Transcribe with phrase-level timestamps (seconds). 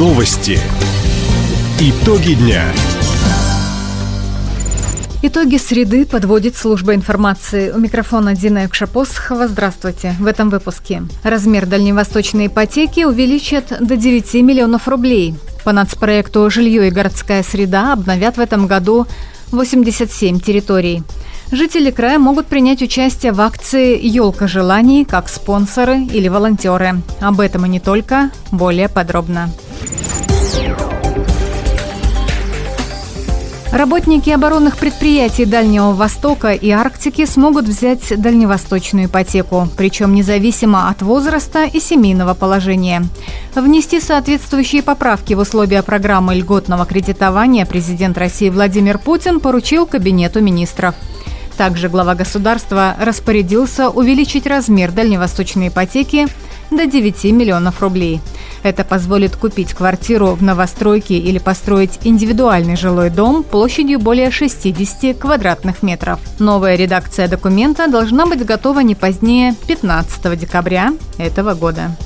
[0.00, 0.58] Новости.
[1.78, 2.64] Итоги дня.
[5.20, 7.70] Итоги среды подводит служба информации.
[7.70, 9.46] У микрофона Дина Экшапосхова.
[9.46, 10.14] Здравствуйте.
[10.18, 11.02] В этом выпуске.
[11.22, 15.34] Размер дальневосточной ипотеки увеличат до 9 миллионов рублей.
[15.66, 19.06] По нацпроекту «Жилье и городская среда» обновят в этом году
[19.50, 21.02] 87 территорий.
[21.52, 27.02] Жители края могут принять участие в акции «Елка желаний» как спонсоры или волонтеры.
[27.20, 28.30] Об этом и не только.
[28.50, 29.50] Более подробно.
[33.72, 41.64] Работники оборонных предприятий Дальнего Востока и Арктики смогут взять дальневосточную ипотеку, причем независимо от возраста
[41.64, 43.04] и семейного положения.
[43.54, 50.96] Внести соответствующие поправки в условия программы льготного кредитования президент России Владимир Путин поручил Кабинету министров.
[51.60, 56.26] Также глава государства распорядился увеличить размер дальневосточной ипотеки
[56.70, 58.22] до 9 миллионов рублей–
[58.62, 65.82] это позволит купить квартиру в новостройке или построить индивидуальный жилой дом площадью более 60 квадратных
[65.82, 66.20] метров.
[66.38, 71.96] Новая редакция документа должна быть готова не позднее 15 декабря этого года.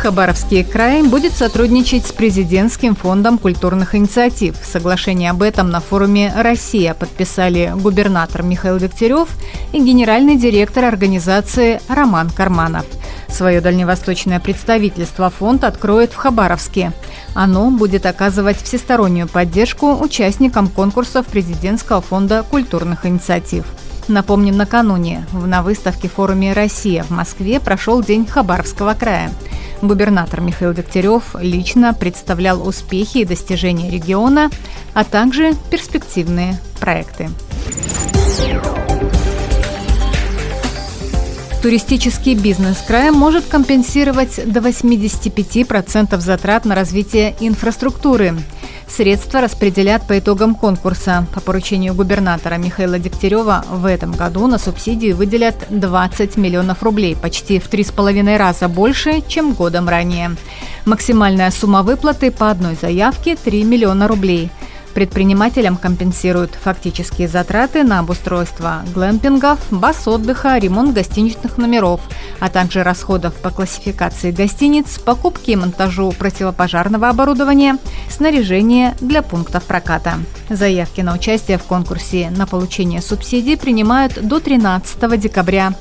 [0.00, 4.56] Хабаровский край будет сотрудничать с Президентским фондом культурных инициатив.
[4.64, 9.28] Соглашение об этом на форуме «Россия» подписали губернатор Михаил Дегтярев
[9.72, 12.86] и генеральный директор организации Роман Карманов.
[13.28, 16.92] Свое дальневосточное представительство фонд откроет в Хабаровске.
[17.34, 23.66] Оно будет оказывать всестороннюю поддержку участникам конкурсов Президентского фонда культурных инициатив.
[24.08, 29.30] Напомним, накануне на выставке форуме «Россия» в Москве прошел День Хабаровского края–
[29.82, 34.50] Губернатор Михаил Дегтярев лично представлял успехи и достижения региона,
[34.92, 37.30] а также перспективные проекты.
[41.62, 48.34] Туристический бизнес края может компенсировать до 85% затрат на развитие инфраструктуры–
[48.90, 51.24] Средства распределят по итогам конкурса.
[51.32, 57.60] По поручению губернатора Михаила Дегтярева в этом году на субсидию выделят 20 миллионов рублей, почти
[57.60, 60.34] в три с половиной раза больше, чем годом ранее.
[60.86, 64.50] Максимальная сумма выплаты по одной заявке– 3 миллиона рублей–
[64.94, 72.00] Предпринимателям компенсируют фактические затраты на обустройство глэмпингов, баз отдыха, ремонт гостиничных номеров,
[72.40, 77.78] а также расходов по классификации гостиниц, покупке и монтажу противопожарного оборудования,
[78.08, 80.14] снаряжения для пунктов проката.
[80.48, 85.74] Заявки на участие в конкурсе на получение субсидий принимают до 13 декабря.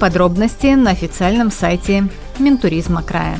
[0.00, 3.38] Подробности на официальном сайте Минтуризма края.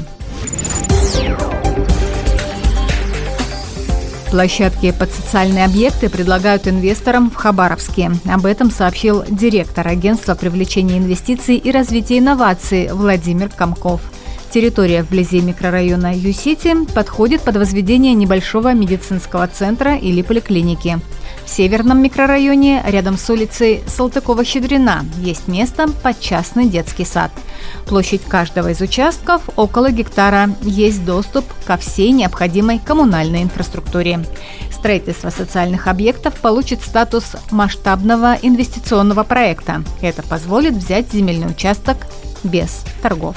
[4.30, 8.10] Площадки под социальные объекты предлагают инвесторам в Хабаровске.
[8.26, 14.00] Об этом сообщил директор агентства привлечения инвестиций и развития инноваций Владимир Комков.
[14.52, 20.98] Территория вблизи микрорайона Ю-Сити подходит под возведение небольшого медицинского центра или поликлиники.
[21.46, 27.30] В северном микрорайоне, рядом с улицей Салтыкова-Щедрина, есть место под частный детский сад.
[27.86, 30.50] Площадь каждого из участков около гектара.
[30.62, 34.24] Есть доступ ко всей необходимой коммунальной инфраструктуре.
[34.72, 39.84] Строительство социальных объектов получит статус масштабного инвестиционного проекта.
[40.02, 41.96] Это позволит взять земельный участок
[42.42, 43.36] без торгов.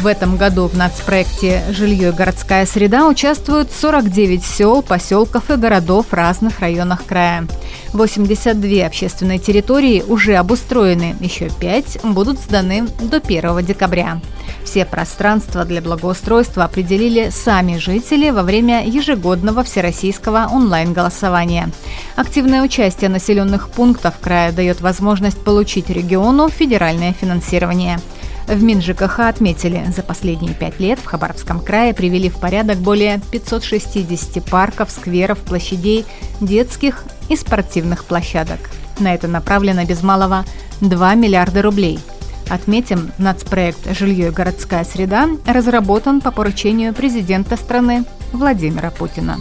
[0.00, 6.06] В этом году в нацпроекте «Жилье и городская среда» участвуют 49 сел, поселков и городов
[6.10, 7.46] в разных районах края.
[7.92, 14.22] 82 общественные территории уже обустроены, еще 5 будут сданы до 1 декабря.
[14.64, 21.68] Все пространства для благоустройства определили сами жители во время ежегодного всероссийского онлайн-голосования.
[22.16, 28.00] Активное участие населенных пунктов края дает возможность получить региону федеральное финансирование–
[28.50, 34.44] в МинЖКХ отметили, за последние пять лет в Хабаровском крае привели в порядок более 560
[34.44, 36.04] парков, скверов, площадей,
[36.40, 38.58] детских и спортивных площадок.
[38.98, 40.44] На это направлено без малого
[40.80, 42.00] 2 миллиарда рублей.
[42.48, 49.38] Отметим, нацпроект «Жилье и городская среда» разработан по поручению президента страны Владимира Путина.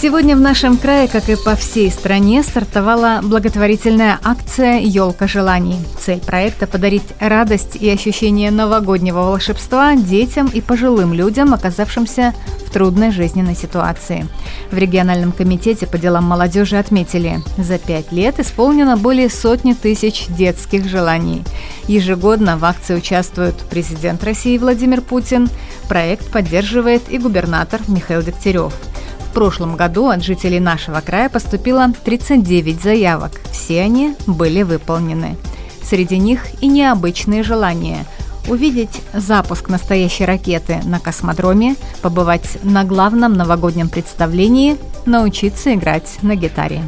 [0.00, 5.76] Сегодня в нашем крае, как и по всей стране, стартовала благотворительная акция «Елка желаний».
[5.98, 12.32] Цель проекта– подарить радость и ощущение новогоднего волшебства детям и пожилым людям, оказавшимся
[12.66, 14.26] в трудной жизненной ситуации.
[14.70, 20.88] В региональном комитете по делам молодежи отметили, за пять лет исполнено более сотни тысяч детских
[20.88, 21.44] желаний.
[21.88, 25.50] Ежегодно в акции участвуют президент России Владимир Путин,
[25.90, 28.72] проект поддерживает и губернатор Михаил Дегтярев–
[29.30, 33.40] В прошлом году от жителей нашего края поступило 39 заявок.
[33.52, 35.36] Все они были выполнены.
[35.82, 38.04] Среди них и необычные желания–
[38.48, 46.82] увидеть запуск настоящей ракеты на космодроме, побывать на главном новогоднем представлении, научиться играть на гитаре.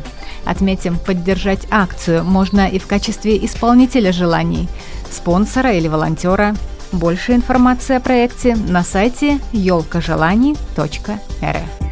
[0.45, 4.69] Отметим, поддержать акцию можно и в качестве исполнителя желаний,
[5.11, 6.57] спонсора или волонтера.
[6.91, 11.92] Больше информации о проекте на сайте елкажеланий.рф.